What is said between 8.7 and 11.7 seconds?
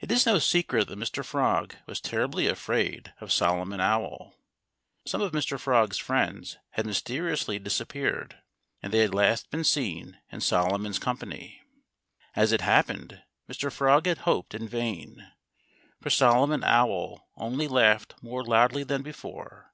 And they had last been seen in Solomon's company.